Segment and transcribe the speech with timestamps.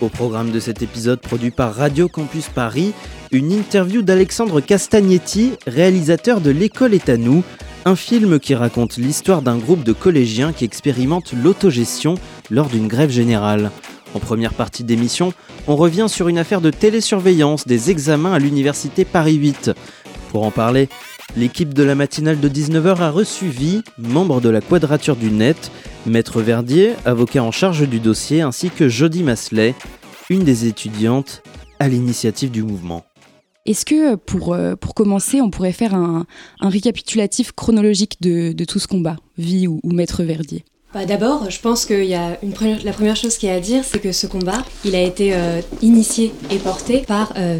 [0.00, 2.92] Au programme de cet épisode produit par Radio Campus Paris,
[3.30, 7.44] une interview d'Alexandre Castagnetti, réalisateur de L'école est à nous,
[7.84, 12.16] un film qui raconte l'histoire d'un groupe de collégiens qui expérimentent l'autogestion
[12.50, 13.70] lors d'une grève générale.
[14.14, 15.32] En première partie d'émission,
[15.68, 19.70] on revient sur une affaire de télésurveillance des examens à l'université Paris 8.
[20.30, 20.88] Pour en parler,
[21.36, 25.70] l'équipe de la matinale de 19h a reçu Vie, membre de la Quadrature du Net,
[26.06, 29.74] Maître Verdier, avocat en charge du dossier, ainsi que Jody Masley,
[30.28, 31.42] une des étudiantes
[31.78, 33.04] à l'initiative du mouvement.
[33.64, 36.26] Est-ce que pour, euh, pour commencer, on pourrait faire un,
[36.60, 40.64] récapitulatif chronologique de, tout ce combat, Vie ou Maître Verdier?
[40.94, 44.12] Bah D'abord, je pense première, la première chose qu'il y a à dire, c'est que
[44.12, 47.58] ce combat, il a été euh, initié et porté par euh,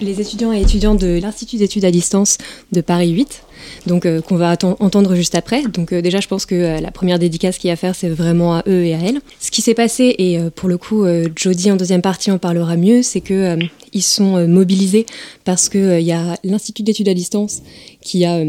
[0.00, 2.38] les étudiants et étudiantes de l'Institut d'études à distance
[2.70, 3.42] de Paris 8,
[3.88, 5.62] donc euh, qu'on va entendre juste après.
[5.62, 8.54] Donc déjà, je pense que la première dédicace qu'il y a à faire, c'est vraiment
[8.54, 9.20] à eux et à elles.
[9.40, 13.02] Ce qui s'est passé, et pour le coup, Jody en deuxième partie en parlera mieux,
[13.02, 13.58] c'est que
[13.92, 15.04] ils sont mobilisés
[15.44, 17.62] parce qu'il y a l'Institut d'études à distance
[18.00, 18.40] qui a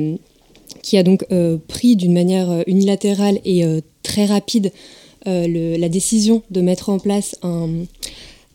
[0.82, 1.26] qui a donc
[1.68, 3.64] pris d'une manière unilatérale et
[4.04, 4.72] très rapide
[5.26, 7.86] la décision de mettre en place un,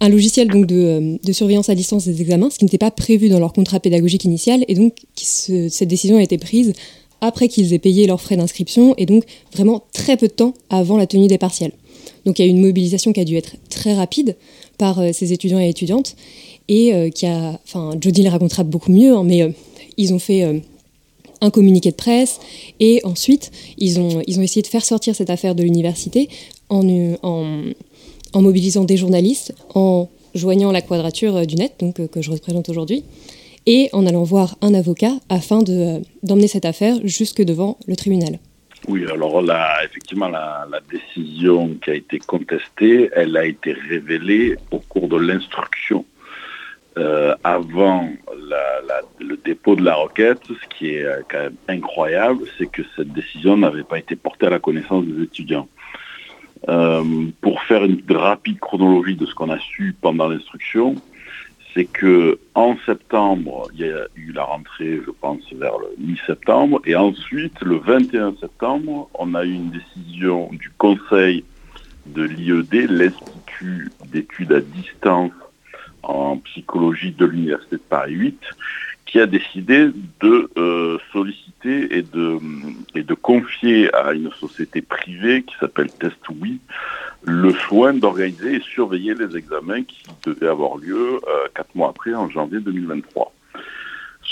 [0.08, 3.52] logiciel donc de, surveillance à distance des examens, ce qui n'était pas prévu dans leur
[3.52, 6.72] contrat pédagogique initial, et donc ce, cette décision a été prise
[7.20, 10.96] après qu'ils aient payé leurs frais d'inscription, et donc vraiment très peu de temps avant
[10.96, 11.72] la tenue des partiels.
[12.26, 14.36] Donc il y a eu une mobilisation qui a dû être très rapide
[14.78, 16.16] par euh, ces étudiants et étudiantes,
[16.68, 19.50] et euh, qui a, enfin Jody le racontera beaucoup mieux, hein, mais euh,
[19.96, 20.58] ils ont fait euh,
[21.44, 22.40] un communiqué de presse,
[22.80, 26.28] et ensuite ils ont, ils ont essayé de faire sortir cette affaire de l'université
[26.70, 26.82] en,
[27.22, 32.30] en mobilisant des journalistes, en joignant la quadrature euh, du net, donc euh, que je
[32.30, 33.04] représente aujourd'hui,
[33.66, 37.96] et en allant voir un avocat afin euh, d'emmener de, cette affaire jusque devant le
[37.96, 38.38] tribunal.
[38.86, 44.78] Oui, alors là, effectivement, la, décision qui a été contestée, elle a été révélée au
[44.78, 46.04] cours de l'instruction.
[46.96, 48.08] Euh, avant
[49.18, 53.56] le dépôt de la requête, ce qui est quand même incroyable, c'est que cette décision
[53.56, 55.68] n'avait pas été portée à la connaissance des étudiants.
[56.68, 60.94] Euh, pour faire une rapide chronologie de ce qu'on a su pendant l'instruction,
[61.74, 66.80] c'est que en septembre, il y a eu la rentrée, je pense, vers le mi-septembre,
[66.86, 71.44] et ensuite, le 21 septembre, on a eu une décision du Conseil
[72.06, 75.32] de l'IED, l'Institut d'études à distance
[76.08, 78.40] en psychologie de l'Université de Paris 8,
[79.06, 85.90] qui a décidé de euh, solliciter et de, confier à une société privée qui s'appelle
[85.90, 86.60] TestWi
[87.22, 92.14] le soin d'organiser et surveiller les examens qui devaient avoir lieu euh, quatre mois après,
[92.14, 93.32] en janvier 2023.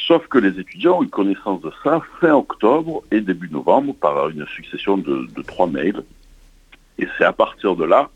[0.07, 4.29] Sauf que les étudiants ont eu connaissance de ça fin octobre et début novembre par
[4.31, 6.03] une succession de, de trois mails.
[6.99, 8.11] Et c'est à partir de là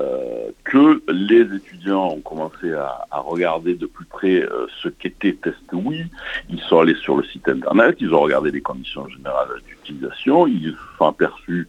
[0.00, 6.06] euh, que les étudiants ont commencé à, regarder de plus près euh, ce qu'était TestWi.
[6.48, 10.72] Ils sont allés sur le site internet, ils ont regardé les conditions générales d'utilisation, ils
[10.72, 11.68] se sont aperçus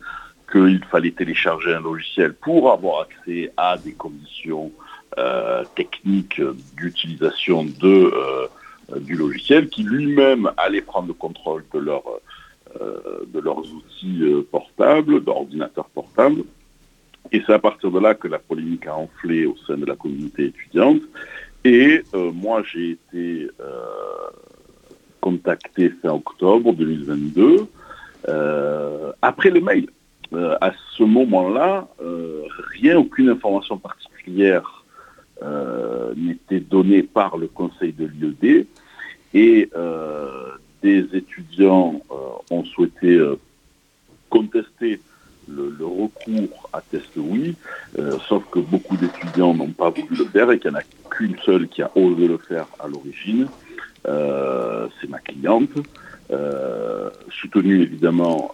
[0.52, 4.72] qu'il fallait télécharger un logiciel pour avoir accès à des conditions
[5.18, 6.42] euh, techniques
[6.78, 15.90] d'utilisation du logiciel, qui lui-même allait prendre le contrôle de, de leurs outils portables, d'ordinateurs
[15.90, 16.44] portables.
[17.32, 19.96] Et c'est à partir de là que la polémique a enflé au sein de la
[19.96, 21.02] communauté étudiante.
[21.64, 23.74] Et euh, moi, j'ai été euh,
[25.22, 27.68] contacté fin octobre 2022,
[28.28, 29.88] euh, après le mail.
[30.62, 31.90] À ce moment-là,
[32.80, 34.86] rien, aucune information particulière
[36.16, 38.66] n'était donnée par le conseil de l'IED.
[39.34, 39.70] Et
[40.82, 42.02] des étudiants
[42.50, 43.20] ont souhaité
[44.30, 45.02] contester
[45.48, 47.56] le, recours à test oui,
[48.00, 50.84] euh, sauf que beaucoup d'étudiants n'ont pas voulu le faire et qu'il n'y en a
[51.10, 53.48] qu'une seule qui a osé le faire à l'origine.
[54.08, 55.70] Euh, c'est ma cliente,
[56.32, 58.54] euh, soutenue évidemment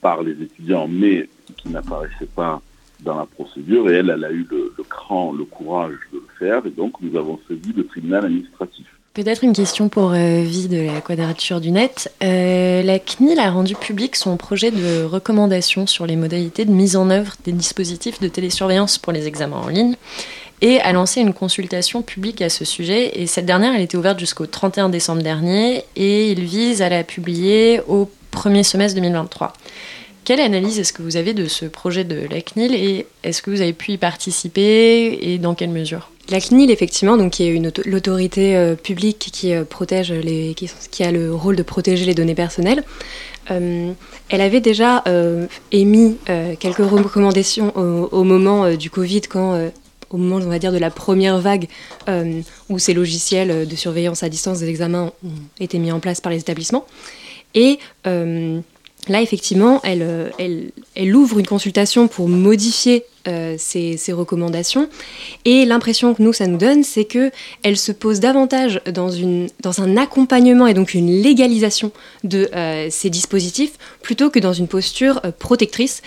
[0.00, 2.62] par les étudiants, mais qui n'apparaissait pas
[3.00, 3.90] dans la procédure.
[3.90, 6.64] Et elle, elle a eu le, le cran, le courage de le faire.
[6.66, 8.86] Et donc, nous avons saisi le tribunal administratif.
[9.18, 12.08] Peut-être une question pour euh, Vie de la Quadrature du Net.
[12.22, 16.94] Euh, la CNIL a rendu public son projet de recommandation sur les modalités de mise
[16.94, 19.96] en œuvre des dispositifs de télésurveillance pour les examens en ligne
[20.60, 23.20] et a lancé une consultation publique à ce sujet.
[23.20, 27.02] Et cette dernière, elle était ouverte jusqu'au 31 décembre dernier et il vise à la
[27.02, 29.52] publier au premier semestre 2023.
[30.22, 33.50] Quelle analyse est-ce que vous avez de ce projet de la CNIL et est-ce que
[33.50, 36.08] vous avez pu y participer et dans quelle mesure?
[36.30, 41.10] La CNIL, effectivement, donc, qui est l'autorité euh, publique qui, euh, protège les, qui, a
[41.10, 42.84] le rôle de protéger les données personnelles,
[43.50, 43.92] euh,
[44.28, 45.04] elle avait déjà
[45.72, 46.18] émis
[46.60, 49.70] quelques recommandations au, moment du Covid, quand,
[50.10, 51.66] au moment, on va dire, de la première vague,
[52.68, 56.30] où ces logiciels de surveillance à distance des examens ont été mis en place par
[56.30, 56.84] les établissements.
[57.54, 57.78] Et
[59.08, 64.88] Là, effectivement, elle, elle, elle, ouvre une consultation pour modifier euh, ces, recommandations.
[65.44, 69.10] Et l'impression que nous, ça nous donne, c'est qu'elle se pose davantage dans,
[69.80, 71.92] un accompagnement et donc une légalisation
[72.24, 73.72] de euh, ces dispositifs,
[74.02, 76.00] plutôt que dans une posture euh, protectrice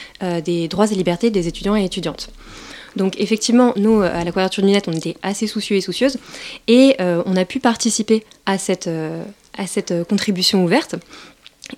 [0.43, 2.29] des droits et libertés des étudiants et étudiantes.
[2.95, 6.17] Donc effectivement, nous, à la Quadrature du Net, on était assez soucieux et soucieuses,
[6.67, 8.89] et on a pu participer à cette
[10.07, 10.95] contribution ouverte.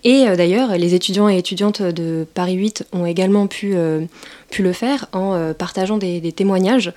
[0.04, 4.06] Et euh, d'ailleurs, les étudiants et étudiantes de Paris 8 ont également pu, euh,
[4.50, 6.94] pu le faire en euh, partageant des, témoignages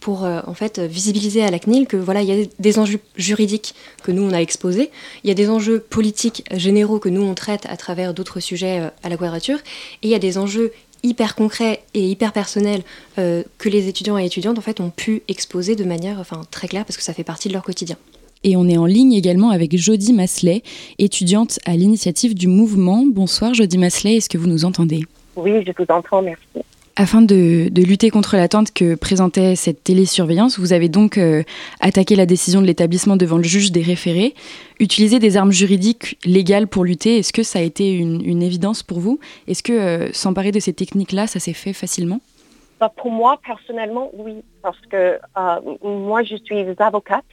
[0.00, 3.74] pour en fait visibiliser à la CNIL que voilà, il y a des enjeux juridiques
[4.02, 4.90] que nous on a exposés,
[5.24, 8.90] il y a des enjeux politiques généraux que nous on traite à travers d'autres sujets
[9.02, 10.72] à la quadrature, et il y a des enjeux
[11.02, 12.82] hyper concrets et hyper personnels
[13.16, 17.12] que les étudiants et étudiantes ont pu exposer de manière très claire parce que ça
[17.12, 17.96] fait partie de leur quotidien.
[18.42, 20.62] Et on est en ligne également avec Jodie Masley,
[20.98, 23.04] étudiante à l'initiative du mouvement.
[23.06, 25.02] Bonsoir Jodie Masley, est-ce que vous nous entendez?
[25.36, 26.64] Oui, je vous entends, merci.
[26.96, 31.42] Afin de, lutter contre l'attente que présentait cette télésurveillance, vous avez donc euh,
[31.80, 34.34] attaqué la décision de l'établissement devant le juge des référés.
[34.80, 39.00] Utiliser des armes juridiques légales pour lutter, est-ce que ça a été une, évidence pour
[39.00, 39.20] vous?
[39.48, 42.20] Est-ce que euh, s'emparer de ces techniques-là, ça s'est fait facilement?
[42.80, 44.36] Bah, Pour moi, personnellement, oui.
[44.62, 47.24] Parce que euh, moi, je suis avocate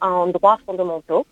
[0.00, 1.26] en droits fondamentaux.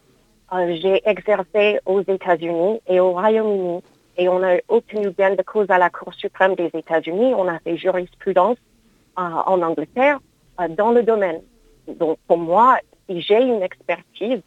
[0.53, 3.83] Euh, j'ai exercé aux États-Unis et au Royaume-Uni
[4.17, 7.35] et on a obtenu bien de cause à la Cour suprême des États-Unis.
[7.35, 8.59] On a fait jurisprudence
[9.19, 10.21] euh, en Angleterre
[10.61, 11.41] euh, dans le domaine.
[11.89, 12.79] Donc pour moi,
[13.09, 14.41] j'ai une expertise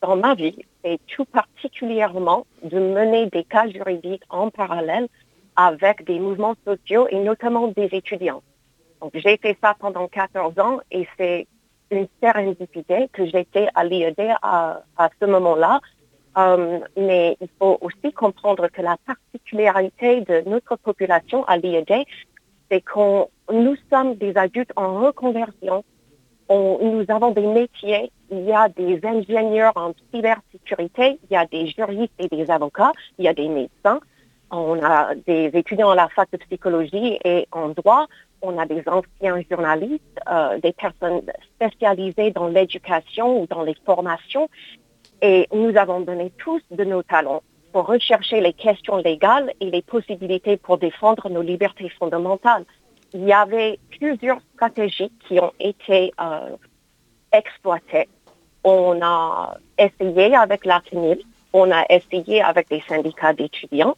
[0.00, 5.08] dans ma vie, c'est tout particulièrement de mener des cas juridiques en parallèle
[5.56, 8.42] avec des mouvements sociaux et notamment des étudiants.
[9.00, 11.46] Donc j'ai fait ça pendant 14 ans et c'est
[11.90, 15.80] une sérendipité que j'étais à l'IED à, à ce moment-là.
[16.38, 22.04] Euh, mais il faut aussi comprendre que la particularité de notre population à l'IED,
[22.70, 25.82] c'est que nous sommes des adultes en reconversion.
[26.48, 28.10] On, nous avons des métiers.
[28.30, 32.92] Il y a des ingénieurs en cybersécurité, il y a des juristes et des avocats,
[33.18, 34.00] il y a des médecins.
[34.50, 38.06] On a des étudiants à la fac de psychologie et en droit
[38.42, 41.22] on a des anciens journalistes, euh, des personnes
[41.54, 44.48] spécialisées dans l'éducation ou dans les formations,
[45.22, 47.42] et nous avons donné tous de nos talents
[47.72, 52.64] pour rechercher les questions légales et les possibilités pour défendre nos libertés fondamentales.
[53.12, 56.56] Il y avait plusieurs stratégies qui ont été euh,
[57.32, 58.08] exploitées.
[58.64, 61.20] On a essayé avec la CNIL,
[61.52, 63.96] on a essayé avec les syndicats d'étudiants,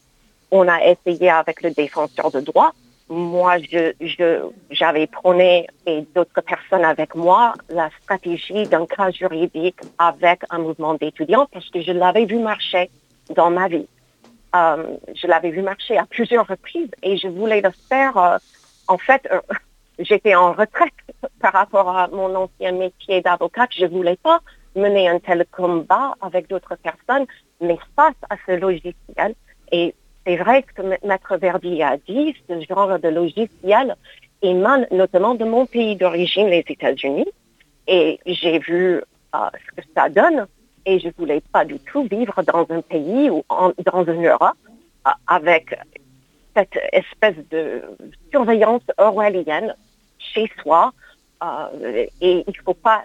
[0.51, 2.73] on a essayé avec le défenseur de droit,
[3.09, 3.57] moi,
[4.71, 10.95] j'avais prôné, et d'autres personnes avec moi, la stratégie d'un cas juridique avec un mouvement
[10.95, 12.91] d'étudiants parce que je l'avais vu marcher
[13.35, 13.87] dans ma vie.
[14.55, 18.17] Euh, je l'avais vu marcher à plusieurs reprises et je voulais le faire.
[18.17, 18.39] Euh,
[18.89, 19.41] en fait, euh,
[19.99, 20.93] j'étais en retraite
[21.41, 23.71] par rapport à mon ancien métier d'avocate.
[23.77, 24.41] Je voulais pas
[24.75, 27.27] mener un tel combat avec d'autres personnes,
[27.61, 29.35] mais face à ce logiciel
[29.73, 29.95] et
[30.29, 33.97] c'est vrai que Maître Verdi a dit, ce genre de logiciel
[34.43, 37.29] émane notamment de mon pays d'origine, les États-Unis.
[37.87, 39.01] Et j'ai vu
[39.35, 40.47] euh, ce que ça donne.
[40.85, 44.59] Et je voulais pas du tout vivre dans un pays ou dans une Europe
[45.07, 45.75] euh, avec
[46.55, 47.83] cette espèce de
[48.31, 49.75] surveillance orwellienne
[50.19, 50.93] chez soi.
[51.43, 53.03] Euh, et il ne faut pas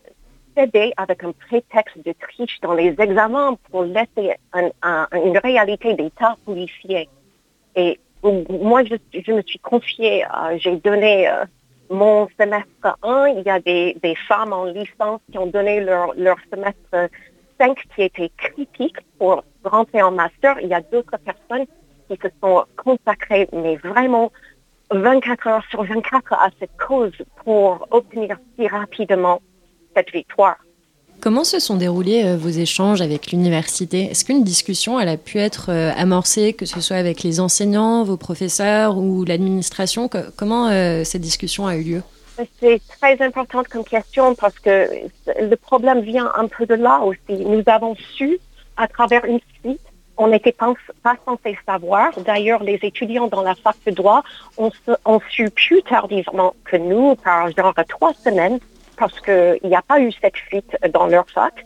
[0.55, 7.09] céder avec un prétexte de triche dans les examens pour laisser une réalité d'état policier.
[7.75, 11.45] Et moi, je, me suis confiée, euh, j'ai donné euh,
[11.89, 13.27] mon semestre 1.
[13.37, 17.09] Il y a des, femmes en licence qui ont donné leur, leur semestre
[17.59, 20.59] 5 qui était critique pour rentrer en master.
[20.61, 21.65] Il y a d'autres personnes
[22.07, 24.31] qui se sont consacrées, mais vraiment
[24.91, 29.41] 24 heures sur 24 à cette cause pour obtenir si rapidement
[29.95, 30.57] cette victoire.
[31.23, 34.11] Comment se sont déroulés euh, vos échanges avec l'université?
[34.11, 38.03] Est-ce qu'une discussion elle a pu être euh, amorcée, que ce soit avec les enseignants,
[38.03, 40.09] vos professeurs ou l'administration?
[40.35, 42.01] Comment euh, cette discussion a eu lieu?
[42.59, 44.89] C'est très important comme question parce que
[45.39, 47.41] le problème vient un peu de là aussi.
[47.45, 48.37] Nous avons su,
[48.75, 49.79] à travers une suite,
[50.17, 50.73] on n'était pas,
[51.03, 52.11] pas, censé savoir.
[52.19, 54.23] D'ailleurs, les étudiants dans la fac de droit
[54.57, 54.71] ont,
[55.05, 58.59] ont su plus tardivement que nous, par genre trois semaines,
[58.97, 61.65] parce qu'il n'y a pas eu cette fuite dans leur fac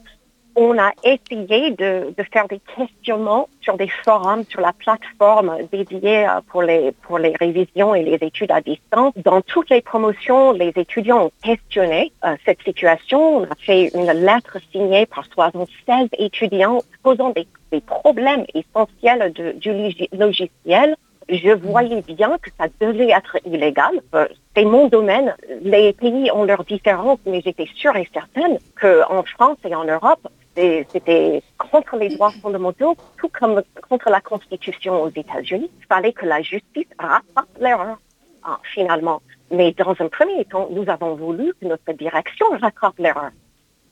[0.59, 6.41] on a essayé de, faire des questionnements sur des forums, sur la plateforme dédiée euh,
[6.47, 9.13] pour les, pour les révisions et les études à distance.
[9.17, 13.37] Dans toutes les promotions, les étudiants ont questionné euh, cette situation.
[13.37, 17.47] On a fait une lettre signée par 76 étudiants posant des,
[17.85, 19.71] problèmes essentiels du
[20.13, 20.95] logiciel
[21.29, 24.01] je voyais bien que ça devait être illégal.
[24.15, 25.35] Euh, c'est mon domaine.
[25.61, 30.27] Les pays ont leurs différences, mais j'étais sûre et certaine qu'en France et en Europe,
[30.55, 35.69] c'était contre les droits fondamentaux, tout comme contre la Constitution aux États-Unis.
[35.79, 37.97] Il fallait que la justice rattrape l'erreur,
[38.43, 39.21] ah, finalement.
[39.51, 43.31] Mais dans un premier temps, nous avons voulu que notre direction rattrape l'erreur.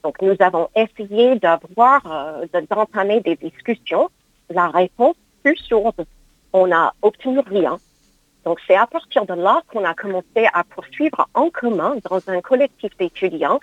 [0.04, 4.10] Donc, nous avons essayé d'avoir, euh, d'entamer des discussions.
[4.50, 6.06] La réponse plus sourde,
[6.56, 7.78] on n'a obtenu rien.
[8.46, 12.42] Donc, c'est à partir de là qu'on a commencé à poursuivre en commun dans un
[12.42, 13.60] collectif d'étudiants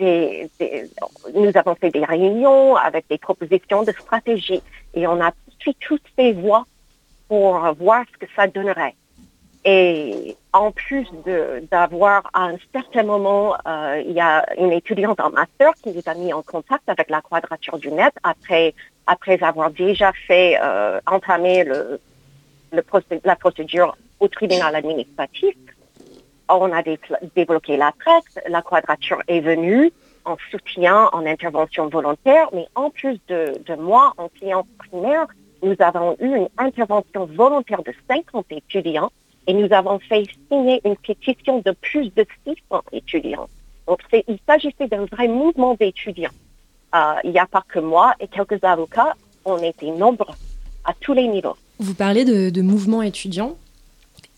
[0.00, 4.62] nous avons fait des réunions avec des propositions de stratégie
[4.94, 6.66] et on a suivi toutes ces voies
[7.28, 8.94] pour voir ce que ça donnerait.
[9.64, 11.06] Et en plus
[11.70, 16.02] d'avoir à un certain moment, euh, il y a une étudiante en master qui nous
[16.04, 18.74] a mis en contact avec la quadrature du net après,
[19.06, 22.00] après avoir déjà fait euh, entamer le,
[22.72, 25.54] la procédure au tribunal administratif
[26.60, 26.82] on a
[27.34, 29.92] débloqué la presse, la quadrature est venue
[30.24, 35.26] en soutien, en intervention volontaire, mais en plus de, moi, en client primaire,
[35.62, 39.10] nous avons eu une intervention volontaire de 50 étudiants
[39.46, 43.48] et nous avons fait signer une pétition de plus de 600 étudiants.
[43.86, 46.30] Donc, il s'agissait d'un vrai mouvement d'étudiants.
[46.94, 49.14] Euh, il n'y a pas que moi et quelques avocats,
[49.44, 50.34] on était nombreux
[50.84, 51.56] à tous les niveaux.
[51.78, 53.56] Vous parlez de, de mouvement étudiant.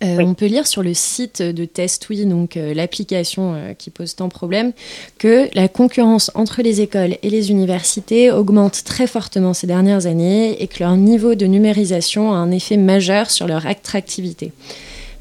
[0.03, 4.17] Euh, on peut lire sur le site de TestWe, donc euh, l'application euh, qui pose
[4.17, 4.73] tant de problèmes,
[5.19, 10.63] que la concurrence entre les écoles et les universités augmente très fortement ces dernières années
[10.63, 14.53] et que leur niveau de numérisation a un effet majeur sur leur attractivité.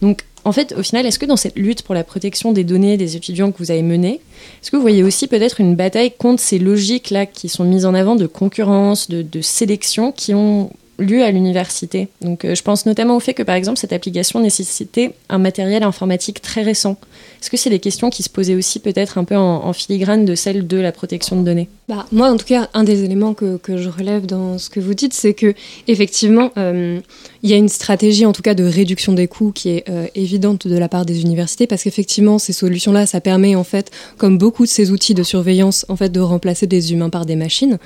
[0.01, 2.97] Donc, en fait, au final, est-ce que dans cette lutte pour la protection des données
[2.97, 4.19] des étudiants que vous avez menée,
[4.61, 7.93] est-ce que vous voyez aussi peut-être une bataille contre ces logiques-là qui sont mises en
[7.93, 12.07] avant de concurrence, de sélection, qui ont lieu à l'université.
[12.21, 15.83] Donc, euh, je pense notamment au fait que, par exemple, cette application nécessitait un matériel
[15.83, 16.97] informatique très récent.
[17.41, 20.35] Est-ce que c'est des questions qui se posaient aussi peut-être un peu en, filigrane de
[20.35, 21.67] celle de la protection de données?
[21.89, 24.79] Bah, Moi, en tout cas, un des éléments que, que je relève dans ce que
[24.79, 25.55] vous dites, c'est que
[25.87, 26.99] effectivement, euh,
[27.41, 30.05] il y a une stratégie, en tout cas, de réduction des coûts qui est euh,
[30.15, 34.37] évidente de la part des universités, parce qu'effectivement, ces solutions-là, ça permet en fait, comme
[34.37, 37.79] beaucoup de ces outils de surveillance, en fait, de remplacer des humains par des machines.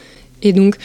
[0.43, 0.75] Et donc,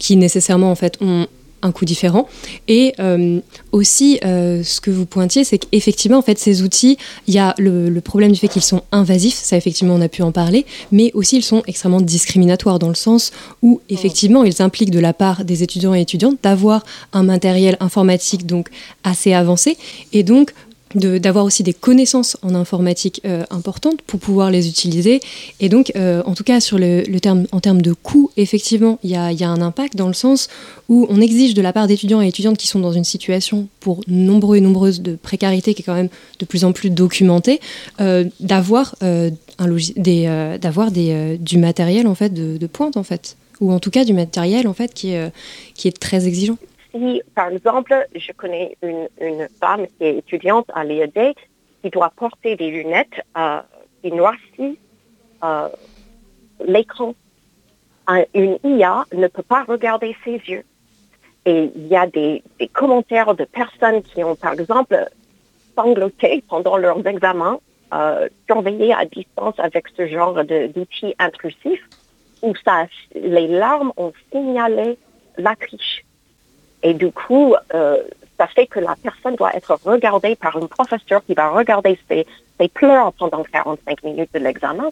[0.00, 1.28] qui nécessairement en fait ont
[1.62, 2.26] un coût différent.
[2.68, 3.38] Et euh,
[3.70, 7.54] aussi, euh, ce que vous pointiez, c'est qu'effectivement, en fait, ces outils, il y a
[7.58, 11.10] le, problème du fait qu'ils sont invasifs, ça effectivement, on a pu en parler, mais
[11.12, 13.30] aussi ils sont extrêmement discriminatoires dans le sens
[13.60, 18.46] où, effectivement, ils impliquent de la part des étudiants et étudiantes d'avoir un matériel informatique
[18.46, 18.70] donc
[19.04, 19.76] assez avancé.
[20.14, 20.54] Et donc,
[20.94, 25.20] d'avoir aussi des connaissances en informatique euh, importantes pour pouvoir les utiliser.
[25.60, 29.10] Et donc, euh, en tout cas, sur le, terme, en termes de coût, effectivement, il
[29.10, 30.48] y a, y a, un impact dans le sens
[30.88, 34.00] où on exige de la part d'étudiants et étudiantes qui sont dans une situation pour
[34.08, 37.60] nombreux et nombreuses de précarité qui est quand même de plus en plus documentée,
[38.00, 38.96] euh, d'avoir
[39.96, 43.90] des, d'avoir des, du matériel en fait de, de, pointe en fait, ou en tout
[43.90, 45.14] cas du matériel en fait qui
[45.74, 46.56] qui est très exigeant
[46.90, 51.34] si, par exemple, je connais une, femme qui est étudiante à l'IED
[51.82, 53.60] qui doit porter des lunettes euh,
[54.02, 54.78] qui noircissent
[55.42, 55.68] euh,
[56.66, 57.14] l'écran.
[58.34, 60.64] Une IA ne peut pas regarder ses yeux.
[61.46, 62.42] Et il y a des,
[62.72, 65.08] commentaires de personnes qui ont, par exemple,
[65.76, 67.60] sangloté pendant leurs examens,
[67.94, 71.88] euh, surveillé à distance avec ce genre d'outils intrusifs,
[72.42, 72.52] où
[73.14, 74.98] les larmes ont signalé
[75.36, 76.04] la triche.
[76.82, 77.98] Et du coup, euh,
[78.38, 82.26] ça fait que la personne doit être regardée par un professeur qui va regarder ses,
[82.74, 84.90] pleurs pendant 45 minutes de l'examen.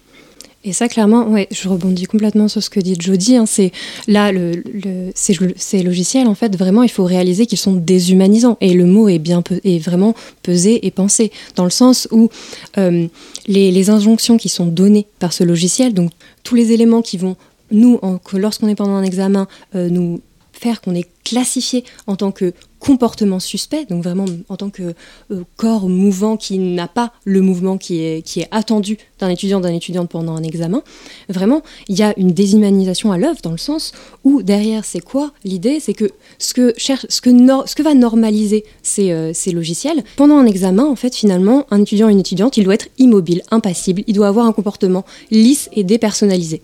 [0.64, 3.36] Et ça, clairement, ouais, je rebondis complètement sur ce que dit Jody.
[3.36, 3.70] Hein, c'est
[4.06, 8.56] là, le, le, ces, logiciels, en fait, vraiment, il faut réaliser qu'ils sont déshumanisants.
[8.60, 12.28] Et le mot est bien est vraiment pesé et pensé, dans le sens où
[12.76, 13.06] euh,
[13.46, 16.10] les, les, injonctions qui sont données par ce logiciel, donc
[16.42, 17.36] tous les éléments qui vont
[17.70, 18.00] nous,
[18.32, 20.20] lorsqu'on est pendant un examen, euh, nous
[20.58, 24.94] faire qu'on est classifié en tant que comportement suspect, donc vraiment en tant que
[25.30, 29.60] euh, corps mouvant qui n'a pas le mouvement qui est, qui est attendu d'un étudiant,
[29.60, 30.82] d'un étudiante pendant un examen,
[31.28, 33.92] vraiment, il y a une déshumanisation à l'œuvre dans le sens
[34.24, 35.80] où derrière, c'est quoi l'idée?
[35.80, 40.04] C'est que ce que, cherche, ce, que ce que va normaliser ces, euh, ces logiciels,
[40.16, 44.02] pendant un examen, en fait, finalement, un étudiant, une étudiante, il doit être immobile, impassible,
[44.06, 46.62] il doit avoir un comportement lisse et dépersonnalisé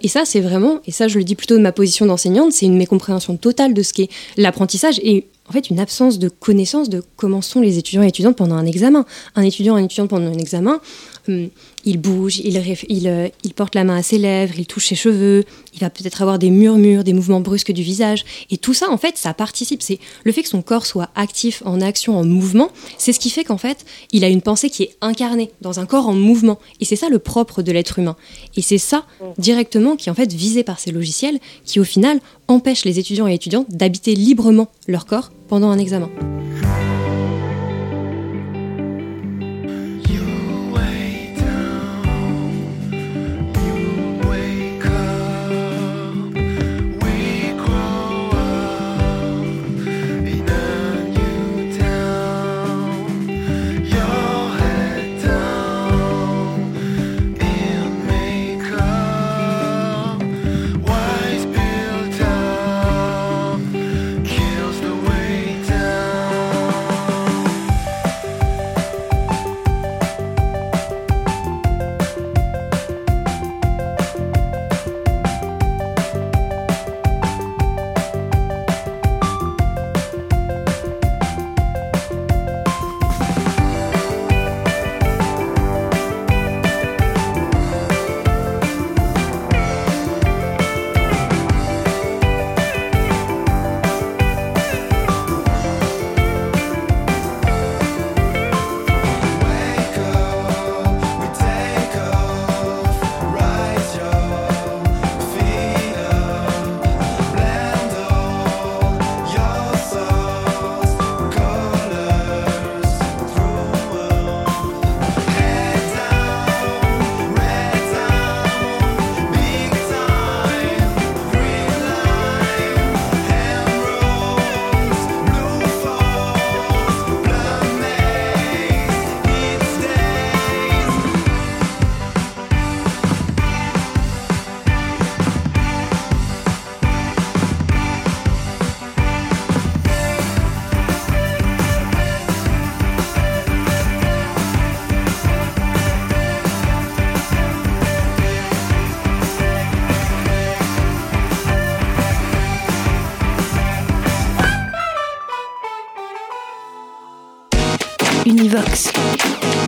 [0.00, 2.66] et ça, c'est vraiment, et ça je le dis plutôt de ma position d'enseignante, c'est
[2.66, 7.02] une mécompréhension totale de ce qu'est l'apprentissage et en fait une absence de connaissance de
[7.16, 9.04] comment sont les étudiants et étudiantes pendant un examen.
[9.34, 10.80] Un étudiant une étudiante pendant un examen,
[11.84, 12.56] il bouge, il,
[13.06, 15.44] euh, il, porte la main à ses lèvres, il touche ses cheveux,
[15.74, 18.24] il va peut-être avoir des murmures, des mouvements brusques du visage.
[18.50, 19.82] Et tout ça, en fait, ça participe.
[19.82, 23.30] C'est le fait que son corps soit actif, en action, en mouvement, c'est ce qui
[23.30, 26.58] fait qu'en fait, il a une pensée qui est incarnée dans un corps en mouvement.
[26.80, 28.16] Et c'est ça le propre de l'être humain.
[28.56, 29.04] Et c'est ça,
[29.38, 33.28] directement, qui est en fait visé par ces logiciels, qui au final empêchent les étudiants
[33.28, 36.10] et étudiantes d'habiter librement leur corps pendant un examen.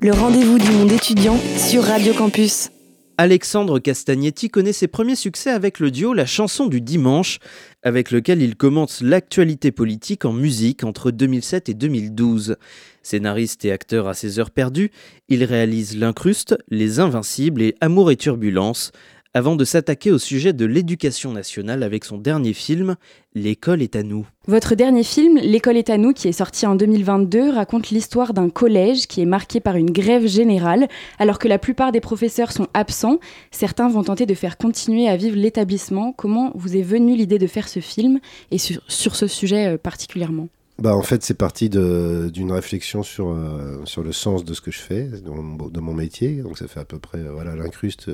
[0.03, 2.71] Le rendez-vous du monde étudiant sur Radio Campus.
[3.19, 7.39] Alexandre Castagnetti connaît ses premiers succès avec le duo La chanson du dimanche,
[7.83, 12.57] avec lequel il commence l'actualité politique en musique entre 2007 et 2012.
[13.03, 14.91] Scénariste et acteur à ses heures perdues,
[15.29, 18.91] il réalise L'Incruste, Les Invincibles et Amour et Turbulence,
[19.33, 22.97] avant de s'attaquer au sujet de l'éducation nationale avec son dernier film,
[23.37, 24.27] L'école est à nous.
[24.49, 28.51] Votre dernier film, L'école est à nous, qui est sorti en 2022, raconte l'histoire d'un
[28.51, 30.89] collège qui est marqué par une grève générale.
[31.21, 33.21] Alors que la plupart des professeurs sont absents,
[33.53, 36.13] certains vont tenter de faire continuer à vivre l'établissement.
[36.13, 38.19] Comment vous est venue l'idée de faire ce film
[38.51, 40.49] et sur, ce sujet euh, particulièrement?
[40.81, 44.73] Bah, en fait, c'est parti d'une réflexion sur, euh, sur le sens de ce que
[44.73, 46.37] je fais, de mon, métier.
[46.43, 48.11] Donc, ça fait à peu près, euh, voilà, l'incruste,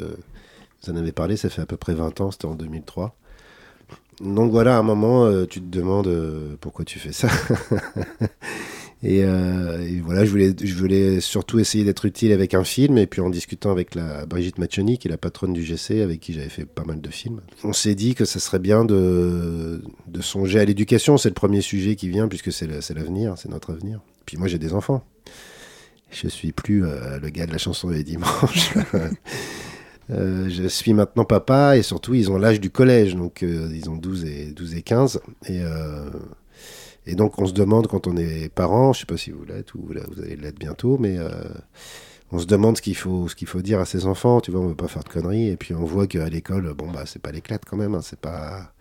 [0.82, 3.16] vous en avez parlé, ça fait à peu près 20 ans, c'était en 2003.
[4.20, 7.28] Donc voilà, à un moment, euh, tu te demandes euh, pourquoi tu fais ça.
[9.04, 12.98] Euh, et, voilà, je voulais, surtout essayer d'être utile avec un film.
[12.98, 16.18] Et puis en discutant avec la Brigitte Maccioni, qui est la patronne du GC, avec
[16.18, 19.80] qui j'avais fait pas mal de films, on s'est dit que ça serait bien de,
[20.08, 21.18] de songer à l'éducation.
[21.18, 24.00] C'est le premier sujet qui vient, puisque c'est l'avenir, c'est notre avenir.
[24.24, 25.04] Puis moi, j'ai des enfants.
[26.10, 28.72] Je suis plus le gars de la chanson des dimanches.
[30.10, 33.90] Euh, je suis maintenant papa et surtout ils ont l'âge du collège, donc euh, ils
[33.90, 35.20] ont 12 et, 12 et 15.
[35.46, 36.10] Et, euh,
[37.06, 39.74] et donc on se demande quand on est parent, je sais pas si vous l'êtes
[39.74, 41.18] ou vous allez l'être bientôt, mais
[42.32, 44.74] on se demande ce qu'il faut, faut dire à ses enfants, tu vois, on veut
[44.74, 47.62] pas faire de conneries, et puis on voit qu'à l'école, bon, bah, c'est pas l'éclate
[47.64, 48.72] quand même, hein, c'est pas.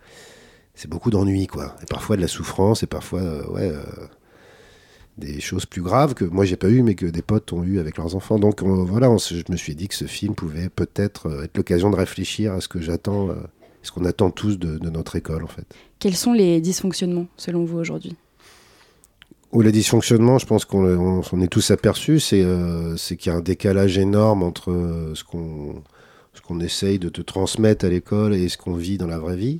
[0.74, 1.74] C'est beaucoup d'ennui, quoi.
[1.82, 3.72] Et parfois de la souffrance, et parfois, ouais,
[5.18, 7.78] des choses plus graves que moi j'ai pas eu, mais que des potes ont eu
[7.78, 8.38] avec leurs enfants.
[8.38, 11.96] Donc voilà, je me suis dit que ce film pouvait peut-être euh, être l'occasion de
[11.96, 13.30] réfléchir à ce que j'attends,
[13.82, 15.66] ce qu'on attend tous de, de notre école, en fait.
[15.98, 18.16] Quels sont les dysfonctionnements, selon vous, aujourd'hui?
[19.52, 23.38] Ou les dysfonctionnements, je pense qu'on on, est tous aperçus, c'est euh, qu'il y a
[23.38, 25.82] un décalage énorme entre euh, ce qu'on
[26.46, 29.58] qu'on essaye de te transmettre à l'école et ce qu'on vit dans la vraie vie.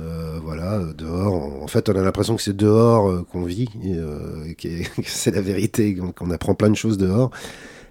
[0.00, 3.68] Euh, voilà, dehors, en fait, on a l'impression que c'est dehors qu'on vit,
[4.58, 7.30] que c'est la vérité, qu'on apprend plein de choses dehors.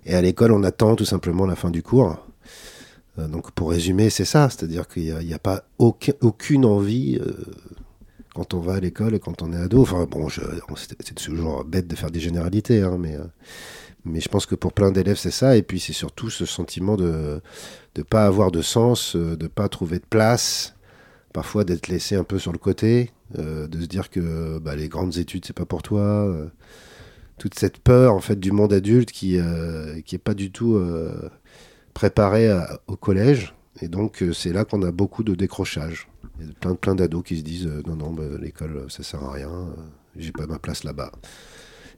[0.05, 2.17] Et à l'école, on attend tout simplement la fin du cours.
[3.17, 7.19] donc, pour résumer, c'est ça, c'est-à-dire qu'il n'y a, pas aucun, aucune envie
[8.33, 9.81] quand on va à l'école et quand on est ado.
[9.81, 13.25] Enfin bon, c'est toujours bête de faire des généralités, hein, mais, euh,
[14.05, 15.57] mais je pense que pour plein d'élèves c'est ça.
[15.57, 17.41] Et puis c'est surtout ce sentiment de
[17.97, 20.75] ne pas avoir de sens, euh, de ne pas trouver de place,
[21.33, 24.89] parfois d'être laissé un peu sur le côté, euh, de se dire que bah, les
[24.89, 26.27] grandes études c'est pas pour toi.
[27.37, 30.81] toute cette peur en fait du monde adulte qui n'est qui est pas du tout
[31.93, 32.49] préparé
[32.87, 33.53] au collège.
[33.81, 36.09] Et donc c'est là qu'on a beaucoup de décrochage.
[36.39, 39.23] Il y a plein, d'ados qui se disent euh, non, non, bah, l'école, ça sert
[39.23, 39.81] à rien, euh,
[40.15, 41.11] j'ai pas ma place là-bas.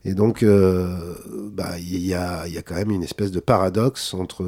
[0.04, 1.16] Et donc, euh,
[1.52, 4.44] bah, il y, a, y, a, quand même une espèce de paradoxe entre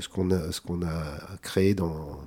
[0.00, 2.20] ce qu'on a, qu'on a créé dans,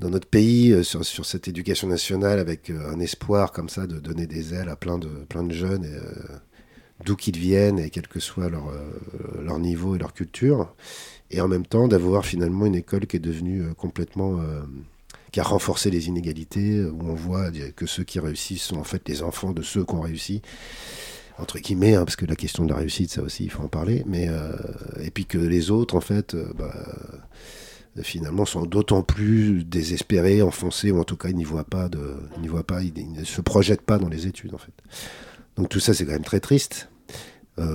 [0.00, 4.26] dans notre pays sur, sur, cette éducation nationale avec un espoir comme ça de donner
[4.26, 5.86] des ailes à plein de, plein de jeunes,
[7.04, 8.72] d'où qu'ils viennent et quel que soit leur,
[9.42, 10.74] leur niveau et leur culture,
[11.30, 14.40] et en même temps d'avoir finalement une école qui est devenue complètement
[15.34, 18.84] qui a renforcé les inégalités, euh, où on voit que ceux qui réussissent sont en
[18.84, 20.42] fait les enfants de ceux qui ont réussi.
[21.38, 23.68] Entre guillemets, hein, parce que la question de la réussite, ça aussi, il faut en
[23.68, 24.52] parler, mais euh,
[25.02, 26.72] et puis que les autres, en fait, euh, bah,
[28.02, 32.16] finalement, sont d'autant plus désespérés, enfoncés, ou en tout cas, ils n'y voient pas, de,
[32.42, 34.72] ils voient pas, ils, ne se projettent pas dans les études, en fait.
[35.56, 36.88] Donc tout ça, c'est quand même très triste.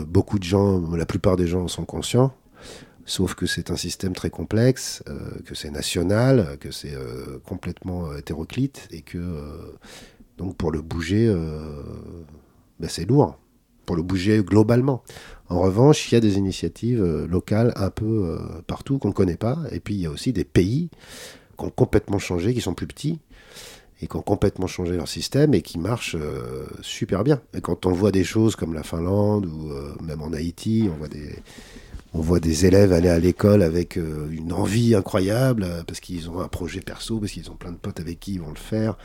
[0.07, 2.33] beaucoup de gens, la plupart des gens en sont conscients.
[3.09, 8.05] Sauf que c'est un système très complexe, euh, que c'est national, que c'est euh, complètement
[8.05, 9.19] euh, hétéroclite et que
[10.37, 11.27] donc pour le bouger,
[12.79, 13.39] ben, c'est lourd.
[13.89, 15.01] Pour le bouger globalement.
[15.49, 19.57] En revanche, il y a des initiatives locales un peu partout qu'on ne connaît pas.
[19.71, 20.89] Et puis il y a aussi des pays
[21.57, 23.19] qui ont complètement changé, qui sont plus petits
[23.99, 26.15] et qui ont complètement changé leur système et qui marchent
[26.83, 27.41] super bien.
[27.55, 29.71] Et quand on voit des choses comme la Finlande ou
[30.03, 31.41] même en Haïti, on voit des,
[32.13, 36.29] on voit des élèves aller à l'école avec euh, une envie incroyable, euh, parce qu'ils
[36.29, 38.55] ont un projet perso, parce qu'ils ont plein de potes avec qui ils vont le
[38.55, 38.97] faire,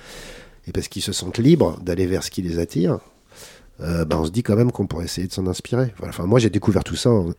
[0.66, 3.01] et parce qu'ils se sentent libres d'aller vers ce qui les attire.
[3.81, 5.93] Euh, ben on se dit quand même qu'on pourrait essayer de s'en inspirer.
[6.21, 7.33] Moi, j'ai découvert tout ça en,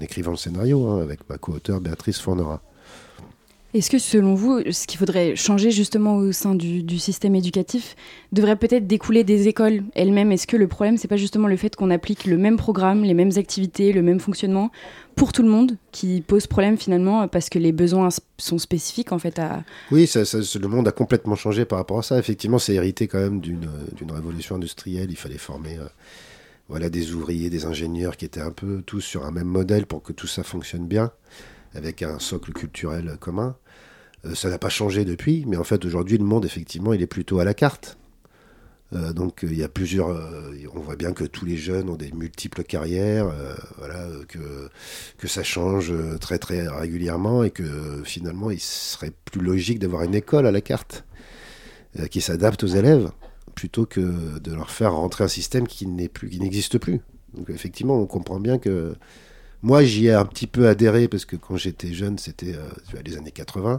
[0.00, 2.62] écrivant le scénario hein, avec ma co-auteure Béatrice Fournera.
[3.76, 7.94] Est-ce que selon vous, ce qu'il faudrait changer justement au sein du, système éducatif
[8.32, 10.32] devrait peut-être découler des écoles elles-mêmes?
[10.32, 13.12] Est-ce que le problème, c'est pas justement le fait qu'on applique le même programme, les
[13.12, 14.70] mêmes activités, le même fonctionnement
[15.14, 18.08] pour tout le monde qui pose problème finalement parce que les besoins
[18.38, 19.62] sont spécifiques en fait à...
[19.90, 22.18] Oui, le monde a complètement changé par rapport à ça.
[22.18, 23.68] Effectivement, c'est hérité quand même d'une
[24.10, 25.10] révolution industrielle.
[25.10, 25.76] Il fallait former...
[25.78, 25.86] Euh,
[26.68, 30.02] voilà, des ouvriers, des ingénieurs qui étaient un peu tous sur un même modèle pour
[30.02, 31.12] que tout ça fonctionne bien,
[31.74, 33.54] avec un socle culturel commun.
[34.26, 37.06] Euh, ça n'a pas changé depuis, mais en fait aujourd'hui le monde effectivement il est
[37.06, 37.98] plutôt à la carte.
[38.92, 41.96] Euh, donc il y a plusieurs, euh, on voit bien que tous les jeunes ont
[41.96, 43.32] des multiples carrières,
[43.78, 44.68] voilà, que,
[45.18, 50.14] que ça change très très régulièrement et que finalement il serait plus logique d'avoir une
[50.14, 51.04] école à la carte
[52.10, 53.10] qui s'adapte aux élèves
[53.54, 57.00] plutôt que de leur faire rentrer un système qui n'est plus, qui n'existe plus.
[57.34, 58.94] Donc effectivement on comprend bien que
[59.62, 62.54] moi j'y ai un petit peu adhéré parce que quand j'étais jeune c'était
[63.04, 63.78] les années 80.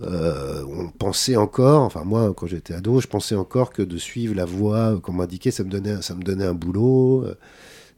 [0.00, 4.34] Euh, on pensait encore, enfin moi quand j'étais ado, je pensais encore que de suivre
[4.34, 7.24] la voie qu'on m'indiquait, ça me donnait, ça me donnait un boulot.
[7.24, 7.34] Euh,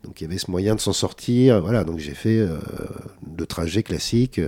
[0.05, 1.61] donc il y avait ce moyen de s'en sortir.
[1.63, 2.59] Voilà, donc j'ai fait euh,
[3.39, 4.39] le trajet classique.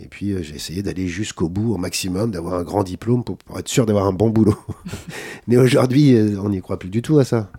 [0.00, 3.68] et puis j'ai essayé d'aller jusqu'au bout au maximum, d'avoir un grand diplôme pour, être
[3.68, 4.56] sûr d'avoir un bon boulot.
[5.48, 7.50] Mais aujourd'hui, on n'y croit plus du tout à ça.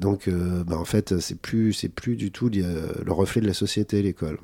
[0.00, 0.28] donc
[0.66, 4.38] bah, en fait, c'est plus, c'est plus du tout le reflet de la société, l'école.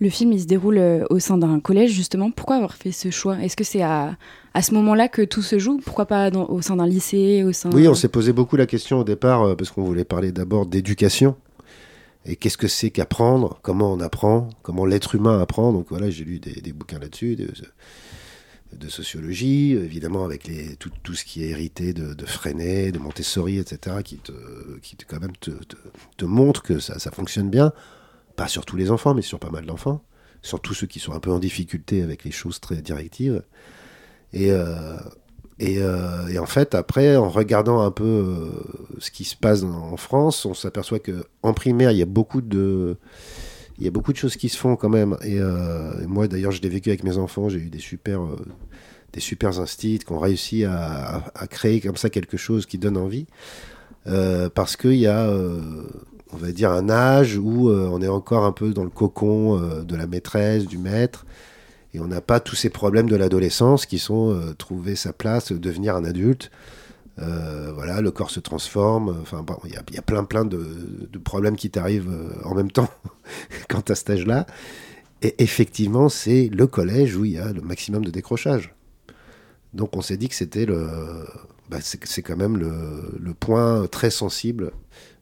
[0.00, 2.30] Le film, il se déroule euh, au sein d'un collège, justement.
[2.30, 3.38] Pourquoi avoir fait ce choix?
[3.40, 4.16] Est-ce que c'est à,
[4.52, 5.80] à ce moment-là que tout se joue?
[5.84, 7.70] Pourquoi pas au sein d'un lycée au sein...
[7.72, 10.66] Oui, on s'est posé beaucoup la question au départ, euh, parce qu'on voulait parler d'abord
[10.66, 11.36] d'éducation.
[12.26, 13.60] Et qu'est-ce que c'est qu'apprendre?
[13.62, 14.48] Comment on apprend?
[14.62, 15.72] Comment l'être humain apprend?
[15.72, 17.36] Donc voilà, j'ai lu des, bouquins là-dessus.
[17.36, 23.58] de sociologie, évidemment avec tout, tout ce qui est hérité de, de Freinet, de Montessori,
[23.58, 24.32] etc., qui, te,
[24.82, 25.76] qui te, quand même te, te,
[26.16, 27.72] te montre que ça, ça, fonctionne bien.
[28.36, 30.02] Pas sur tous les enfants, mais sur pas mal d'enfants.
[30.42, 33.42] Sur tous ceux qui sont un peu en difficulté avec les choses très directives.
[34.34, 34.96] Et, euh,
[35.62, 38.50] euh, et, en fait, après, en regardant un peu euh,
[38.98, 42.96] ce qui se passe en France, on s'aperçoit qu'en primaire, il y a beaucoup de
[43.78, 45.16] il y a beaucoup de choses qui se font quand même.
[45.24, 45.40] Et,
[46.06, 47.48] moi, d'ailleurs, je l'ai vécu avec mes enfants.
[47.48, 48.20] J'ai eu des super,
[49.12, 53.26] des super instits qui ont réussi à, créer comme ça quelque chose qui donne envie.
[54.04, 55.28] Parce qu'il y a,
[56.34, 59.58] on va dire, un âge où euh, on est encore un peu dans le cocon
[59.58, 61.24] euh, de la maîtresse, du maître.
[61.94, 65.94] Et on n'a pas tous ces problèmes de l'adolescence qui sont trouver sa place, devenir
[65.94, 66.50] un adulte.
[67.20, 69.16] Euh, voilà, le corps se transforme.
[69.22, 72.88] Enfin, il y, a plein, plein de, problèmes qui t'arrivent euh, en même temps
[73.68, 74.46] quand as cet âge-là.
[75.22, 78.74] Et effectivement, c'est le collège où il y a le maximum de décrochage.
[79.72, 80.88] Donc, on s'est dit que c'était le.
[81.70, 84.72] Bah, c'est quand même le, point très sensible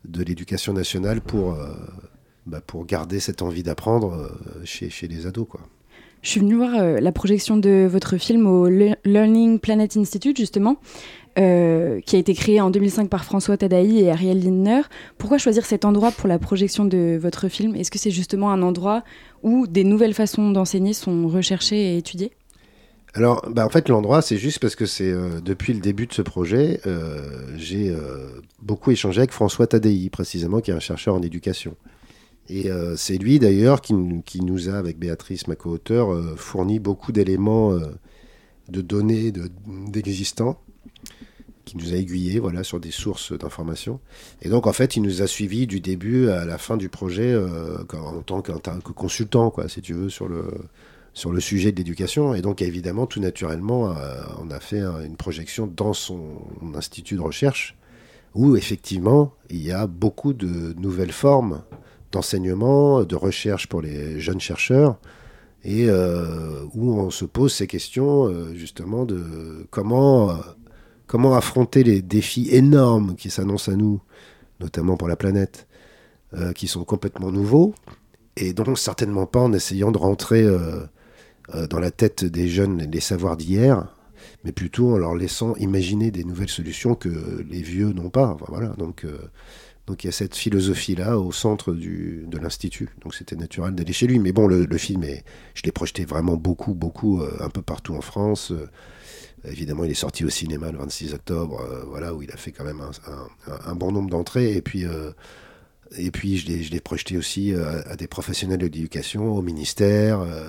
[0.05, 1.69] de l'éducation nationale pour, euh,
[2.47, 5.61] bah, pour garder cette envie d'apprendre euh, chez, les ados, quoi.
[6.23, 10.37] Je suis venue voir euh, la projection de votre film au Le Learning Planet Institute,
[10.37, 10.77] justement,
[11.35, 14.83] qui a été créé en 2005 par François Tadaï et Ariel Lindner.
[15.19, 17.75] Pourquoi choisir cet endroit pour la projection de votre film?
[17.75, 19.03] Est-ce que c'est justement un endroit
[19.43, 22.33] où des nouvelles façons d'enseigner sont recherchées et étudiées?
[23.15, 26.15] Alors, bah en fait, l'endroit, c'est juste parce que c'est euh, depuis le début de
[26.15, 31.15] ce projet, euh, j'ai euh, beaucoup échangé avec François Tadei, précisément, qui est un chercheur
[31.15, 31.77] en éducation.
[32.49, 37.73] Et c'est lui d'ailleurs qui, nous a, avec Béatrice, ma co-auteur, fourni beaucoup d'éléments
[38.69, 39.33] de données
[39.89, 44.01] d'existants, de, qui nous a aiguillés voilà, sur des sources d'informations.
[44.43, 47.35] Et donc en fait, il nous a suivis du début à la fin du projet
[47.37, 50.45] en tant que, que consultant, quoi, si tu veux, sur le,
[51.15, 52.35] sur le sujet de l'éducation.
[52.35, 53.95] Et donc évidemment, tout naturellement,
[54.41, 56.39] on a fait une projection dans son
[56.75, 57.77] institut de recherche
[58.35, 61.63] où effectivement, il y a beaucoup de nouvelles formes
[62.13, 64.99] d'enseignement, de recherche pour les jeunes chercheurs,
[65.65, 70.35] et euh, où on se pose ces questions euh, justement de comment, euh,
[71.07, 74.01] comment affronter les défis énormes qui s'annoncent à nous,
[74.61, 75.69] notamment pour la planète,
[76.35, 77.75] euh, qui sont complètement nouveaux,
[78.37, 80.87] et donc certainement pas en essayant de rentrer euh, euh,
[81.71, 83.95] dans la tête des jeunes les savoirs d'hier,
[84.45, 88.37] mais plutôt en leur laissant imaginer des nouvelles solutions que les vieux n'ont pas.
[88.49, 89.05] Voilà, donc
[89.87, 92.91] donc il y a cette philosophie-là au centre du, de l'Institut.
[93.03, 94.19] Donc c'était naturel d'aller chez lui.
[94.21, 95.05] Mais bon, le, film,
[95.55, 98.53] je l'ai projeté vraiment beaucoup, beaucoup, euh, un peu partout en France.
[98.53, 98.69] Euh,
[99.45, 102.53] évidemment, il est sorti au cinéma le 26 octobre, euh, voilà, où il a fait
[102.53, 104.53] quand même un, un, bon nombre d'entrées.
[104.53, 105.11] Et puis, euh,
[105.97, 110.49] et puis je l'ai projeté aussi à, à, des professionnels de l'éducation, au ministère, euh,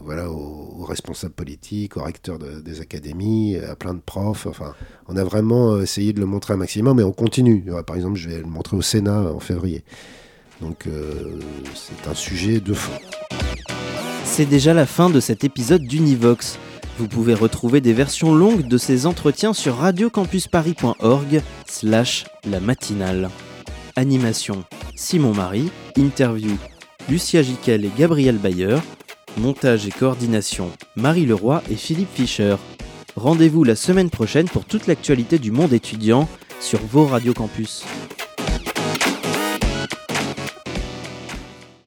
[0.00, 4.46] voilà, aux, responsables politiques, aux recteurs de, des académies, à plein de profs.
[4.46, 4.74] Enfin,
[5.08, 7.64] on a vraiment essayé de le montrer un maximum, mais on continue.
[7.86, 9.82] Par exemple, je vais le montrer au Sénat en février.
[10.60, 11.38] Donc euh,
[11.74, 12.92] c'est un sujet de fond.
[14.24, 16.58] C'est déjà la fin de cet épisode d'Univox.
[16.98, 23.30] Vous pouvez retrouver des versions longues de ces entretiens sur radiocampusparis.org slash la matinale.
[23.96, 24.64] Animation
[24.96, 26.56] Simon Marie, interview
[27.08, 28.78] Lucia Giquel et Gabriel Bayer,
[29.38, 32.56] montage et coordination Marie Leroy et Philippe Fischer.
[33.16, 36.28] Rendez-vous la semaine prochaine pour toute l'actualité du monde étudiant
[36.60, 37.84] sur vos radios campus.